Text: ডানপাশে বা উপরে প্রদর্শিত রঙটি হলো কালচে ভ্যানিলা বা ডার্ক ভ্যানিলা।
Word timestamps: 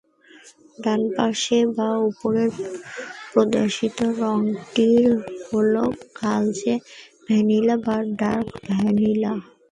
ডানপাশে 0.77 1.59
বা 1.75 1.89
উপরে 2.09 2.43
প্রদর্শিত 3.31 3.97
রঙটি 4.19 4.89
হলো 5.47 5.83
কালচে 6.19 6.73
ভ্যানিলা 7.25 7.75
বা 7.85 7.95
ডার্ক 8.19 8.47
ভ্যানিলা। 8.69 9.31